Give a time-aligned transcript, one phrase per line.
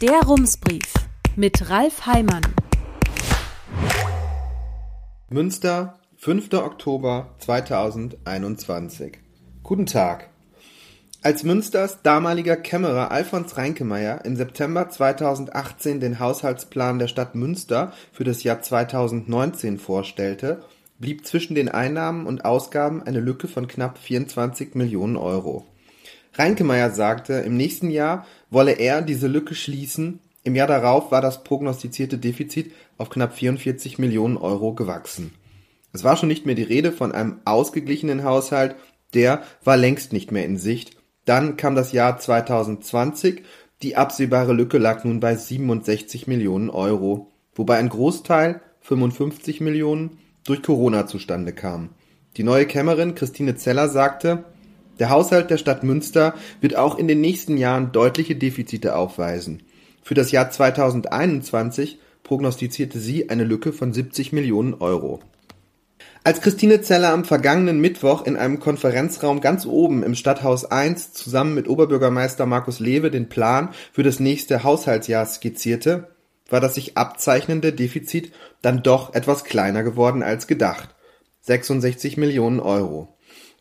[0.00, 0.94] Der Rumsbrief
[1.36, 2.40] mit Ralf Heimann.
[5.28, 6.54] Münster, 5.
[6.54, 9.18] Oktober 2021.
[9.62, 10.30] Guten Tag.
[11.20, 18.24] Als Münsters damaliger Kämmerer Alfons Reinkemeyer im September 2018 den Haushaltsplan der Stadt Münster für
[18.24, 20.62] das Jahr 2019 vorstellte,
[20.98, 25.66] blieb zwischen den Einnahmen und Ausgaben eine Lücke von knapp 24 Millionen Euro.
[26.34, 31.44] Reinkemeyer sagte, im nächsten Jahr wolle er diese Lücke schließen, im Jahr darauf war das
[31.44, 35.34] prognostizierte Defizit auf knapp 44 Millionen Euro gewachsen.
[35.92, 38.76] Es war schon nicht mehr die Rede von einem ausgeglichenen Haushalt,
[39.12, 40.96] der war längst nicht mehr in Sicht.
[41.24, 43.42] Dann kam das Jahr 2020,
[43.82, 50.62] die absehbare Lücke lag nun bei 67 Millionen Euro, wobei ein Großteil, 55 Millionen, durch
[50.62, 51.90] Corona zustande kam.
[52.36, 54.44] Die neue Kämmerin Christine Zeller sagte,
[55.00, 59.62] der Haushalt der Stadt Münster wird auch in den nächsten Jahren deutliche Defizite aufweisen.
[60.02, 65.20] Für das Jahr 2021 prognostizierte sie eine Lücke von 70 Millionen Euro.
[66.22, 71.54] Als Christine Zeller am vergangenen Mittwoch in einem Konferenzraum ganz oben im Stadthaus 1 zusammen
[71.54, 76.08] mit Oberbürgermeister Markus Lewe den Plan für das nächste Haushaltsjahr skizzierte,
[76.50, 80.94] war das sich abzeichnende Defizit dann doch etwas kleiner geworden als gedacht.
[81.42, 83.16] 66 Millionen Euro.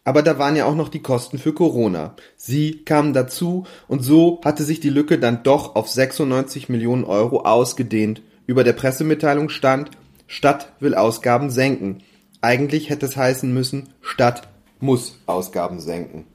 [0.10, 2.16] Aber da waren ja auch noch die Kosten für Corona.
[2.36, 7.42] Sie kamen dazu und so hatte sich die Lücke dann doch auf 96 Millionen Euro
[7.42, 8.24] ausgedehnt.
[8.48, 9.92] Über der Pressemitteilung stand,
[10.26, 12.00] Stadt will Ausgaben senken.
[12.42, 14.48] Eigentlich hätte es heißen müssen, Stadt
[14.80, 16.26] muss Ausgaben senken.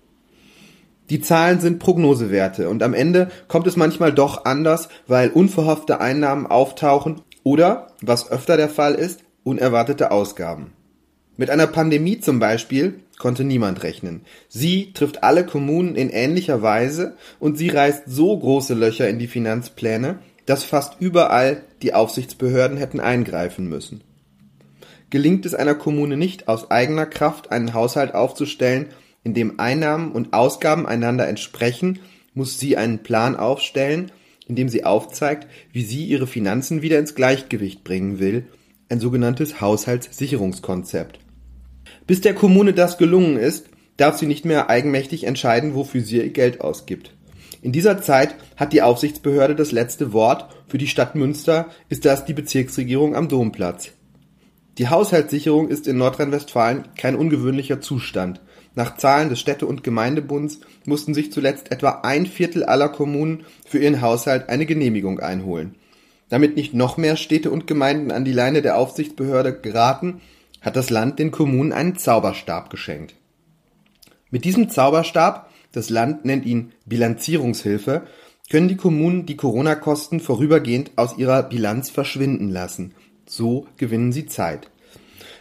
[1.11, 6.47] Die Zahlen sind Prognosewerte und am Ende kommt es manchmal doch anders, weil unverhoffte Einnahmen
[6.47, 10.74] auftauchen oder, was öfter der Fall ist, unerwartete Ausgaben.
[11.37, 14.23] Mit einer Pandemie zum Beispiel konnte niemand rechnen.
[14.49, 19.27] Sie trifft alle Kommunen in ähnlicher Weise und sie reißt so große Löcher in die
[19.27, 24.03] Finanzpläne, dass fast überall die Aufsichtsbehörden hätten eingreifen müssen.
[25.11, 28.87] Gelingt es einer Kommune nicht aus eigener Kraft einen Haushalt aufzustellen,
[29.25, 32.01] in dem Einnahmen und Ausgaben einander entsprechen,
[32.35, 34.13] muss sie einen Plan aufstellen,
[34.47, 38.47] in dem sie aufzeigt, wie sie ihre Finanzen wieder ins Gleichgewicht bringen will,
[38.89, 41.24] ein sogenanntes Haushaltssicherungskonzept.
[42.07, 43.67] Bis der Kommune das gelungen ist,
[43.97, 47.13] darf sie nicht mehr eigenmächtig entscheiden, wofür sie ihr Geld ausgibt.
[47.63, 50.47] In dieser Zeit hat die Aufsichtsbehörde das letzte Wort.
[50.69, 53.93] Für die Stadt Münster ist das die Bezirksregierung am Domplatz.
[54.77, 58.41] Die Haushaltssicherung ist in Nordrhein-Westfalen kein ungewöhnlicher Zustand.
[58.75, 63.79] Nach Zahlen des Städte- und Gemeindebunds mussten sich zuletzt etwa ein Viertel aller Kommunen für
[63.79, 65.77] ihren Haushalt eine Genehmigung einholen.
[66.29, 70.21] Damit nicht noch mehr Städte und Gemeinden an die Leine der Aufsichtsbehörde geraten,
[70.65, 73.15] hat das Land den Kommunen einen Zauberstab geschenkt.
[74.31, 78.03] Mit diesem Zauberstab, das Land nennt ihn Bilanzierungshilfe,
[78.51, 82.95] können die Kommunen die Corona-Kosten vorübergehend aus ihrer Bilanz verschwinden lassen.
[83.27, 84.71] So gewinnen sie Zeit.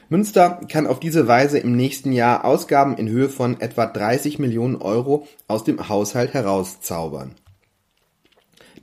[0.10, 4.76] Münster kann auf diese Weise im nächsten Jahr Ausgaben in Höhe von etwa 30 Millionen
[4.76, 7.32] Euro aus dem Haushalt herauszaubern.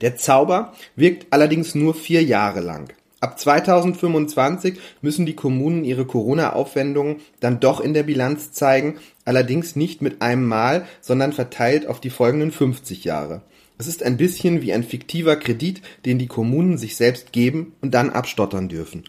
[0.01, 2.91] Der Zauber wirkt allerdings nur vier Jahre lang.
[3.21, 8.95] Ab 2025 müssen die Kommunen ihre Corona-Aufwendungen dann doch in der Bilanz zeigen,
[9.25, 13.43] allerdings nicht mit einem Mal, sondern verteilt auf die folgenden 50 Jahre.
[13.77, 17.93] Es ist ein bisschen wie ein fiktiver Kredit, den die Kommunen sich selbst geben und
[17.93, 19.03] dann abstottern dürfen.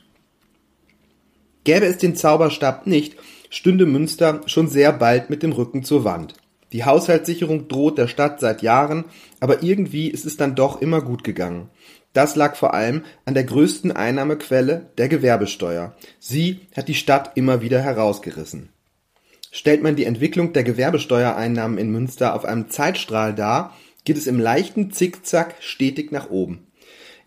[1.64, 3.16] Gäbe es den Zauberstab nicht,
[3.48, 6.34] stünde Münster schon sehr bald mit dem Rücken zur Wand.
[6.72, 9.04] Die Haushaltssicherung droht der Stadt seit Jahren,
[9.40, 11.68] aber irgendwie ist es dann doch immer gut gegangen.
[12.12, 15.94] Das lag vor allem an der größten Einnahmequelle, der Gewerbesteuer.
[16.18, 18.68] Sie hat die Stadt immer wieder herausgerissen.
[19.50, 24.40] Stellt man die Entwicklung der Gewerbesteuereinnahmen in Münster auf einem Zeitstrahl dar, geht es im
[24.40, 26.66] leichten Zickzack stetig nach oben.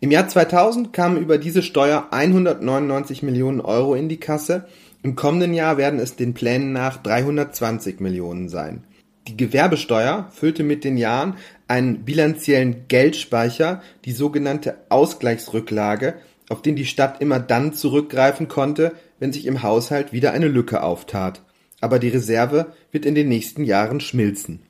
[0.01, 4.67] Im Jahr 2000 kamen über diese Steuer 199 Millionen Euro in die Kasse,
[5.03, 8.83] im kommenden Jahr werden es den Plänen nach 320 Millionen sein.
[9.27, 11.35] Die Gewerbesteuer füllte mit den Jahren
[11.67, 16.15] einen bilanziellen Geldspeicher, die sogenannte Ausgleichsrücklage,
[16.49, 20.83] auf den die Stadt immer dann zurückgreifen konnte, wenn sich im Haushalt wieder eine Lücke
[20.83, 21.41] auftat.
[21.81, 24.61] Aber die Reserve wird in den nächsten Jahren schmilzen.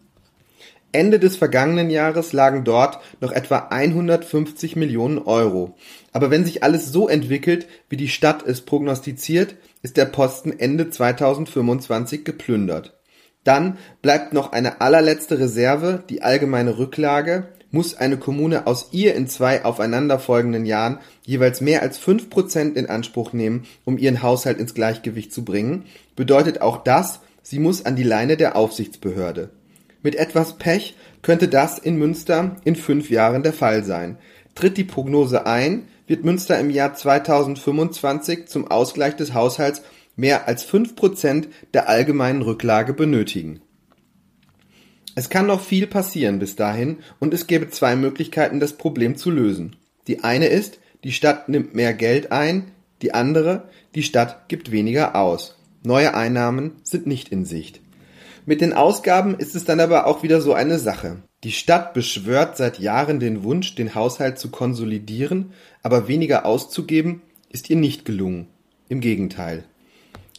[0.95, 5.75] Ende des vergangenen Jahres lagen dort noch etwa 150 Millionen Euro.
[6.13, 10.89] Aber wenn sich alles so entwickelt, wie die Stadt es prognostiziert, ist der Posten Ende
[10.89, 12.94] 2025 geplündert.
[13.45, 17.47] Dann bleibt noch eine allerletzte Reserve, die allgemeine Rücklage.
[17.71, 22.87] Muss eine Kommune aus ihr in zwei aufeinanderfolgenden Jahren jeweils mehr als fünf Prozent in
[22.89, 27.95] Anspruch nehmen, um ihren Haushalt ins Gleichgewicht zu bringen, bedeutet auch das, sie muss an
[27.95, 29.49] die Leine der Aufsichtsbehörde.
[30.01, 34.17] Mit etwas Pech könnte das in Münster in fünf Jahren der Fall sein.
[34.55, 39.81] Tritt die Prognose ein, wird Münster im Jahr 2025 zum Ausgleich des Haushalts
[40.15, 43.61] mehr als fünf Prozent der allgemeinen Rücklage benötigen.
[45.15, 49.31] Es kann noch viel passieren bis dahin und es gäbe zwei Möglichkeiten, das Problem zu
[49.31, 49.77] lösen.
[50.07, 52.71] Die eine ist, die Stadt nimmt mehr Geld ein,
[53.01, 55.57] die andere, die Stadt gibt weniger aus.
[55.83, 57.79] Neue Einnahmen sind nicht in Sicht.
[58.45, 61.23] Mit den Ausgaben ist es dann aber auch wieder so eine Sache.
[61.43, 67.69] Die Stadt beschwört seit Jahren den Wunsch, den Haushalt zu konsolidieren, aber weniger auszugeben, ist
[67.69, 68.47] ihr nicht gelungen.
[68.89, 69.63] Im Gegenteil.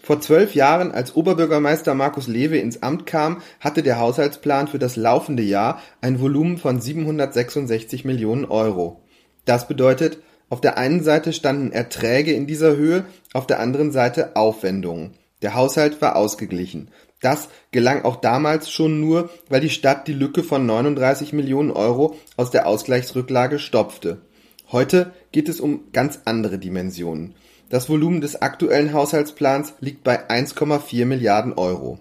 [0.03, 4.97] Vor zwölf Jahren, als Oberbürgermeister Markus Lewe ins Amt kam, hatte der Haushaltsplan für das
[4.97, 9.03] laufende Jahr ein Volumen von 766 Millionen Euro.
[9.45, 14.37] Das bedeutet, auf der einen Seite standen Erträge in dieser Höhe, auf der anderen Seite
[14.37, 15.15] Aufwendungen.
[15.43, 16.91] Der Haushalt war ausgeglichen.
[17.21, 22.17] Das gelang auch damals schon nur, weil die Stadt die Lücke von 39 Millionen Euro
[22.37, 24.23] aus der Ausgleichsrücklage stopfte.
[24.71, 27.35] Heute geht es um ganz andere Dimensionen.
[27.69, 31.99] Das Volumen des aktuellen Haushaltsplans liegt bei 1,4 Milliarden Euro.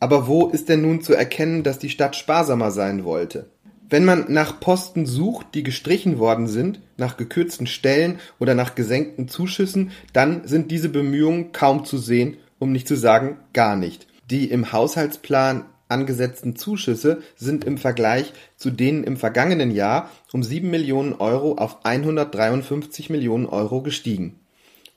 [0.00, 3.46] Aber wo ist denn nun zu erkennen, dass die Stadt sparsamer sein wollte?
[3.88, 9.28] Wenn man nach Posten sucht, die gestrichen worden sind, nach gekürzten Stellen oder nach gesenkten
[9.28, 14.08] Zuschüssen, dann sind diese Bemühungen kaum zu sehen, um nicht zu sagen gar nicht.
[14.30, 20.68] Die im Haushaltsplan angesetzten Zuschüsse sind im Vergleich zu denen im vergangenen Jahr um 7
[20.68, 24.40] Millionen Euro auf 153 Millionen Euro gestiegen.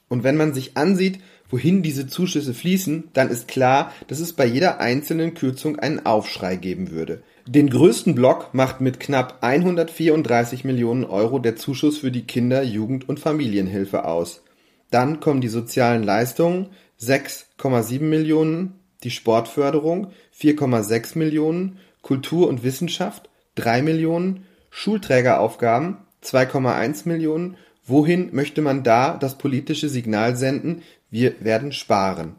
[0.09, 1.19] Und wenn man sich ansieht,
[1.50, 6.56] wohin diese Zuschüsse fließen, dann ist klar, dass es bei jeder einzelnen Kürzung einen Aufschrei
[6.56, 7.24] geben würde.
[7.48, 13.07] Den größten Block macht mit knapp 134 Millionen Euro der Zuschuss für die Kinder-, Jugend-
[13.07, 14.44] und Familienhilfe aus.
[14.92, 16.68] Dann kommen die sozialen Leistungen
[17.00, 27.57] 6,7 Millionen, die Sportförderung 4,6 Millionen, Kultur und Wissenschaft 3 Millionen, Schulträgeraufgaben 2,1 Millionen
[27.88, 32.36] Wohin möchte man da das politische Signal senden, wir werden sparen?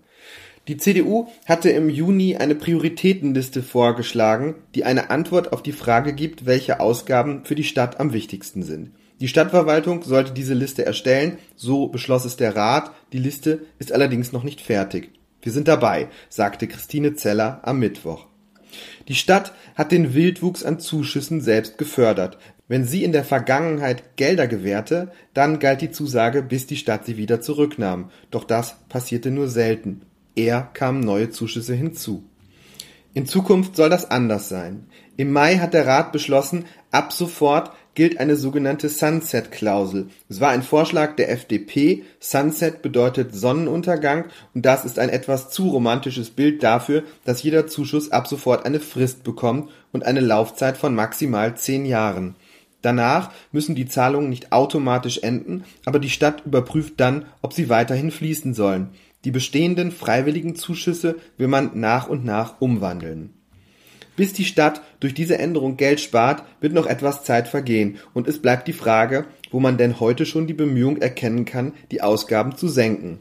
[0.69, 6.45] Die CDU hatte im Juni eine Prioritätenliste vorgeschlagen, die eine Antwort auf die Frage gibt,
[6.45, 8.91] welche Ausgaben für die Stadt am wichtigsten sind.
[9.21, 14.33] Die Stadtverwaltung sollte diese Liste erstellen, so beschloss es der Rat, die Liste ist allerdings
[14.33, 15.11] noch nicht fertig.
[15.41, 18.27] Wir sind dabei, sagte Christine Zeller am Mittwoch.
[19.09, 22.37] Die Stadt hat den Wildwuchs an Zuschüssen selbst gefördert,
[22.69, 27.17] wenn sie in der Vergangenheit Gelder gewährte, dann galt die Zusage, bis die Stadt sie
[27.17, 28.11] wieder zurücknahm.
[28.31, 30.03] Doch das passierte nur selten.
[30.37, 32.23] Eher kamen neue Zuschüsse hinzu.
[33.15, 34.87] In Zukunft soll das anders sein.
[35.17, 40.07] Im Mai hat der Rat beschlossen, ab sofort gilt eine sogenannte Sunset-Klausel.
[40.29, 42.05] Es war ein Vorschlag der FDP.
[42.21, 48.13] Sunset bedeutet Sonnenuntergang und das ist ein etwas zu romantisches Bild dafür, dass jeder Zuschuss
[48.13, 52.37] ab sofort eine Frist bekommt und eine Laufzeit von maximal zehn Jahren.
[52.83, 58.11] Danach müssen die Zahlungen nicht automatisch enden, aber die Stadt überprüft dann, ob sie weiterhin
[58.11, 58.91] fließen sollen.
[59.25, 63.35] Die bestehenden freiwilligen Zuschüsse will man nach und nach umwandeln.
[64.15, 68.41] Bis die Stadt durch diese Änderung Geld spart, wird noch etwas Zeit vergehen und es
[68.41, 72.69] bleibt die Frage, wo man denn heute schon die Bemühung erkennen kann, die Ausgaben zu
[72.69, 73.21] senken.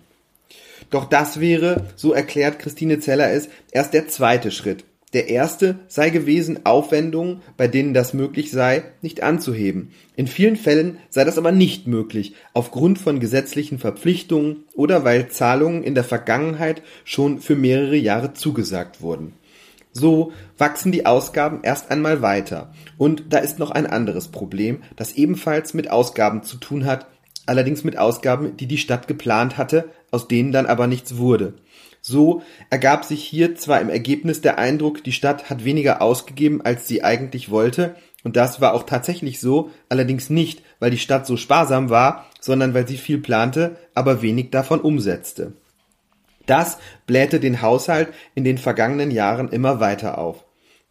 [0.89, 4.85] Doch das wäre, so erklärt Christine Zeller es, erst der zweite Schritt.
[5.13, 9.91] Der erste sei gewesen, Aufwendungen, bei denen das möglich sei, nicht anzuheben.
[10.17, 15.83] In vielen Fällen sei das aber nicht möglich, aufgrund von gesetzlichen Verpflichtungen oder weil Zahlungen
[15.83, 19.33] in der Vergangenheit schon für mehrere Jahre zugesagt wurden.
[19.93, 22.73] So wachsen die Ausgaben erst einmal weiter.
[22.97, 27.07] Und da ist noch ein anderes Problem, das ebenfalls mit Ausgaben zu tun hat,
[27.45, 31.53] allerdings mit Ausgaben, die die Stadt geplant hatte, aus denen dann aber nichts wurde.
[32.07, 36.87] So ergab sich hier zwar im Ergebnis der Eindruck, die Stadt hat weniger ausgegeben, als
[36.87, 41.35] sie eigentlich wollte, und das war auch tatsächlich so, allerdings nicht, weil die Stadt so
[41.35, 45.51] sparsam war, sondern weil sie viel plante, aber wenig davon umsetzte.
[46.45, 50.45] Das blähte den Haushalt in den vergangenen Jahren immer weiter auf.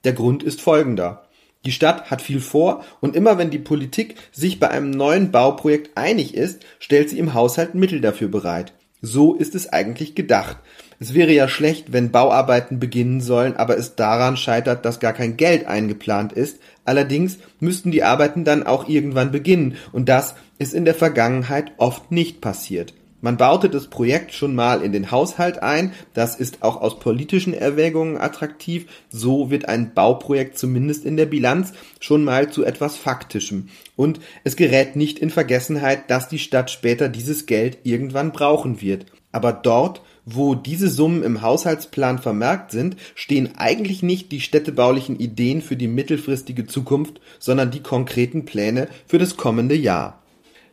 [0.05, 1.25] Der Grund ist folgender.
[1.65, 5.97] Die Stadt hat viel vor und immer wenn die Politik sich bei einem neuen Bauprojekt
[5.97, 8.75] einig ist, stellt sie im Haushalt Mittel dafür bereit.
[9.07, 10.59] So ist es eigentlich gedacht.
[10.99, 15.37] Es wäre ja schlecht, wenn Bauarbeiten beginnen sollen, aber es daran scheitert, dass gar kein
[15.37, 16.59] Geld eingeplant ist.
[16.85, 22.11] Allerdings müssten die Arbeiten dann auch irgendwann beginnen, und das ist in der Vergangenheit oft
[22.11, 22.95] nicht passiert.
[23.21, 27.55] Man baute das Projekt schon mal in den Haushalt ein, das ist auch aus politischen
[27.55, 33.69] Erwägungen attraktiv, so wird ein Bauprojekt zumindest in der Bilanz schon mal zu etwas Faktischem.
[33.97, 39.07] Und es gerät nicht in Vergessenheit, dass die Stadt später dieses Geld irgendwann brauchen wird.
[39.33, 45.63] Aber dort wo diese Summen im Haushaltsplan vermerkt sind, stehen eigentlich nicht die städtebaulichen Ideen
[45.63, 50.21] für die mittelfristige Zukunft, sondern die konkreten Pläne für das kommende Jahr.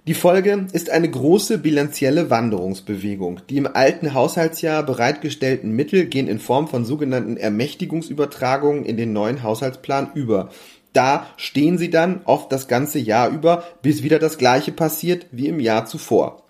[0.05, 3.39] Die Folge ist eine große bilanzielle Wanderungsbewegung.
[3.49, 9.43] Die im alten Haushaltsjahr bereitgestellten Mittel gehen in Form von sogenannten Ermächtigungsübertragungen in den neuen
[9.43, 10.49] Haushaltsplan über.
[10.91, 15.47] Da stehen sie dann oft das ganze Jahr über, bis wieder das gleiche passiert wie
[15.47, 16.43] im Jahr zuvor.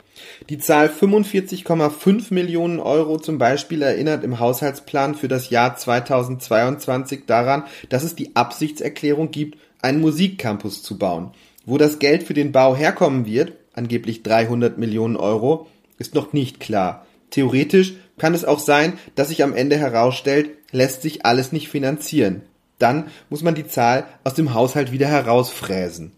[0.49, 7.65] Die Zahl 45,5 Millionen Euro zum Beispiel erinnert im Haushaltsplan für das Jahr 2022 daran,
[7.89, 11.31] dass es die Absichtserklärung gibt, einen Musikcampus zu bauen.
[11.65, 15.67] Wo das Geld für den Bau herkommen wird, angeblich 300 Millionen Euro,
[15.97, 17.05] ist noch nicht klar.
[17.29, 22.41] Theoretisch kann es auch sein, dass sich am Ende herausstellt, lässt sich alles nicht finanzieren.
[22.79, 26.11] Dann muss man die Zahl aus dem Haushalt wieder herausfräsen.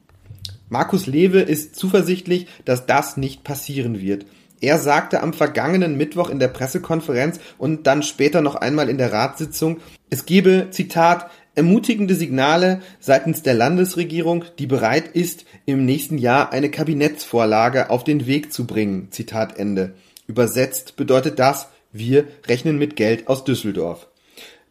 [0.67, 4.25] Markus Lewe ist zuversichtlich, dass das nicht passieren wird.
[4.61, 9.13] Er sagte am vergangenen Mittwoch in der Pressekonferenz und dann später noch einmal in der
[9.13, 9.77] Ratssitzung,
[10.09, 16.69] es gebe, Zitat, ermutigende Signale seitens der Landesregierung, die bereit ist, im nächsten Jahr eine
[16.69, 19.07] Kabinettsvorlage auf den Weg zu bringen.
[19.11, 19.95] Zitat Ende.
[20.27, 24.07] Übersetzt bedeutet das, wir rechnen mit Geld aus Düsseldorf.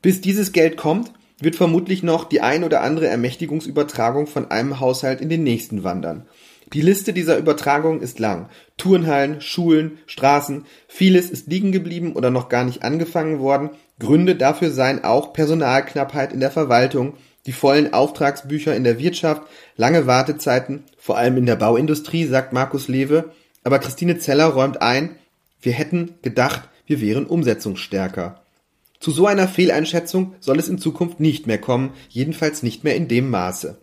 [0.03, 5.21] Bis dieses Geld kommt, wird vermutlich noch die ein oder andere Ermächtigungsübertragung von einem Haushalt
[5.21, 6.27] in den nächsten wandern.
[6.73, 8.49] Die Liste dieser Übertragungen ist lang.
[8.77, 14.71] Turnhallen, Schulen, Straßen, vieles ist liegen geblieben oder noch gar nicht angefangen worden Gründe dafür
[14.71, 17.15] seien auch Personalknappheit in der Verwaltung,
[17.47, 19.43] die vollen Auftragsbücher in der Wirtschaft,
[19.77, 23.33] lange Wartezeiten, vor allem in der Bauindustrie, sagt Markus Lewe.
[23.63, 25.17] Aber Christine Zeller räumt ein,
[25.61, 28.43] wir hätten gedacht, wir wären umsetzungsstärker.
[29.01, 33.09] Zu so einer Fehleinschätzung soll es in Zukunft nicht mehr kommen, jedenfalls nicht mehr in
[33.09, 33.79] dem Maße.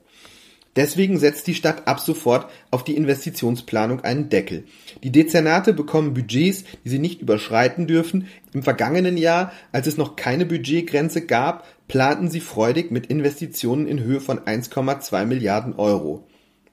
[0.76, 4.64] Deswegen setzt die Stadt ab sofort auf die Investitionsplanung einen Deckel.
[5.04, 8.28] Die Dezernate bekommen Budgets, die sie nicht überschreiten dürfen.
[8.54, 14.02] Im vergangenen Jahr, als es noch keine Budgetgrenze gab, planten sie freudig mit Investitionen in
[14.02, 16.26] Höhe von 1,2 Milliarden Euro.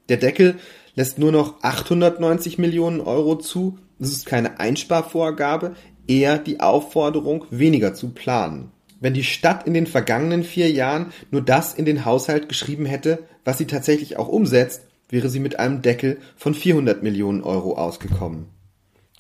[0.09, 0.57] Der Deckel
[0.95, 3.78] lässt nur noch 890 Millionen Euro zu.
[3.99, 5.75] Das ist keine Einsparvorgabe,
[6.07, 8.71] eher die Aufforderung, weniger zu planen.
[9.00, 13.21] Wenn die Stadt in den vergangenen vier Jahren nur das in den Haushalt geschrieben hätte,
[13.45, 18.47] was sie tatsächlich auch umsetzt, wäre sie mit einem Deckel von 400 Millionen Euro ausgekommen.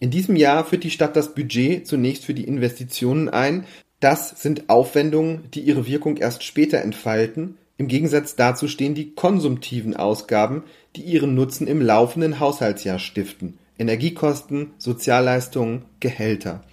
[0.00, 3.64] In diesem Jahr führt die Stadt das Budget zunächst für die Investitionen ein.
[4.00, 7.56] Das sind Aufwendungen, die ihre Wirkung erst später entfalten.
[7.78, 10.64] Im Gegensatz dazu stehen die konsumtiven Ausgaben,
[10.96, 13.58] die ihren Nutzen im laufenden Haushaltsjahr stiften.
[13.78, 16.64] Energiekosten, Sozialleistungen, Gehälter.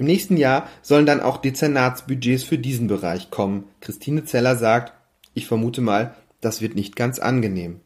[0.00, 3.64] Im nächsten Jahr sollen dann auch Dezernatsbudgets für diesen Bereich kommen.
[3.82, 4.94] Christine Zeller sagt,
[5.34, 7.80] ich vermute mal, das wird nicht ganz angenehm.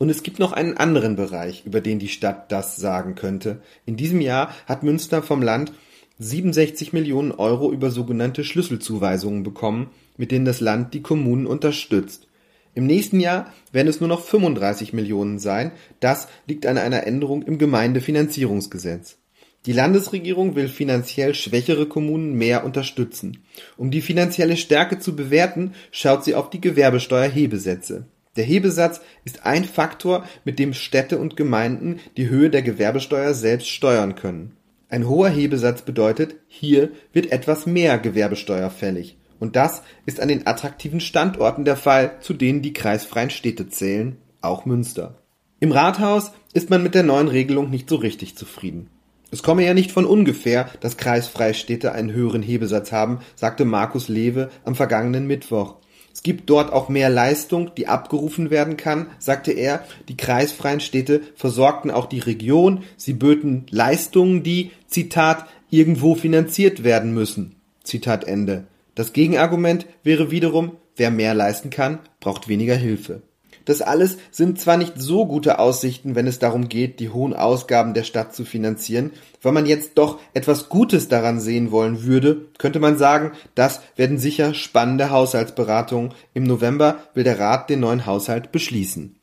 [0.00, 3.62] Und es gibt noch einen anderen Bereich, über den die Stadt das sagen könnte.
[3.86, 5.72] In diesem Jahr hat Münster vom Land
[6.18, 12.26] 67 Millionen Euro über sogenannte Schlüsselzuweisungen bekommen, mit denen das Land die Kommunen unterstützt.
[12.74, 15.70] Im nächsten Jahr werden es nur noch 35 Millionen sein.
[16.00, 19.18] Das liegt an einer Änderung im Gemeindefinanzierungsgesetz.
[19.66, 23.38] Die Landesregierung will finanziell schwächere Kommunen mehr unterstützen.
[23.78, 28.04] Um die finanzielle Stärke zu bewerten, schaut sie auf die Gewerbesteuerhebesätze.
[28.36, 33.68] Der Hebesatz ist ein Faktor, mit dem Städte und Gemeinden die Höhe der Gewerbesteuer selbst
[33.68, 34.56] steuern können.
[34.90, 39.16] Ein hoher Hebesatz bedeutet, hier wird etwas mehr Gewerbesteuer fällig.
[39.40, 44.16] Und das ist an den attraktiven Standorten der Fall, zu denen die kreisfreien Städte zählen,
[44.40, 45.16] auch Münster.
[45.58, 48.90] Im Rathaus ist man mit der neuen Regelung nicht so richtig zufrieden.
[49.34, 54.08] Es komme ja nicht von ungefähr, dass kreisfreie Städte einen höheren Hebesatz haben, sagte Markus
[54.08, 55.78] Lewe am vergangenen Mittwoch.
[56.12, 59.84] Es gibt dort auch mehr Leistung, die abgerufen werden kann, sagte er.
[60.08, 62.84] Die kreisfreien Städte versorgten auch die Region.
[62.96, 67.56] Sie böten Leistungen, die, Zitat, irgendwo finanziert werden müssen.
[67.82, 68.68] Zitat Ende.
[68.94, 73.22] Das Gegenargument wäre wiederum, wer mehr leisten kann, braucht weniger Hilfe.
[73.64, 77.94] Das alles sind zwar nicht so gute Aussichten, wenn es darum geht, die hohen Ausgaben
[77.94, 79.12] der Stadt zu finanzieren.
[79.42, 84.18] Wenn man jetzt doch etwas Gutes daran sehen wollen würde, könnte man sagen, das werden
[84.18, 86.12] sicher spannende Haushaltsberatungen.
[86.34, 89.16] Im November will der Rat den neuen Haushalt beschließen.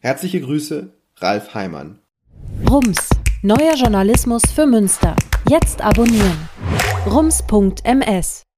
[0.00, 1.98] Herzliche Grüße, Ralf Heimann.
[2.68, 3.08] Rums,
[3.42, 5.14] neuer Journalismus für Münster.
[5.48, 6.48] Jetzt abonnieren.
[7.06, 8.49] rums.ms